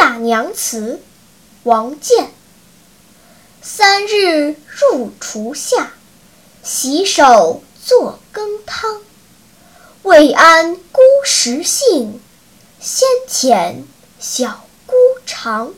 [0.02, 0.94] 《大娘词》，
[1.64, 2.30] 王建。
[3.60, 5.92] 三日入厨下，
[6.62, 9.02] 洗手作羹汤。
[10.02, 12.18] 未谙姑食性，
[12.80, 13.82] 先遣
[14.18, 14.94] 小姑
[15.26, 15.74] 尝。